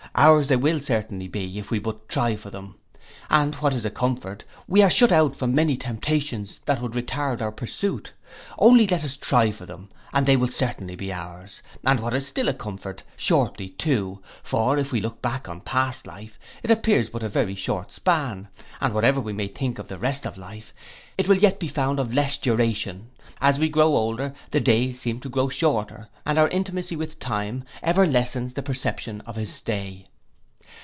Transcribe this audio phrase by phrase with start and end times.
[0.13, 2.75] Ours they will certainly be if we but try for them;
[3.29, 7.41] and what is a comfort, we are shut out from many temptations that would retard
[7.41, 8.11] our pursuit.
[8.59, 12.27] Only let us try for them, and they will certainly be ours, and what is
[12.27, 17.09] still a comfort, shortly too; for if we look back on past life, it appears
[17.09, 18.49] but a very short span,
[18.81, 20.73] and whatever we may think of the rest of life,
[21.17, 23.09] it will yet be found of less duration;
[23.39, 27.63] as we grow older, the days seem to grow shorter, and our intimacy with time,
[27.81, 30.05] ever lessens the perception of his stay.